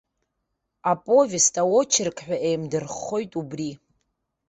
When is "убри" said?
3.39-3.71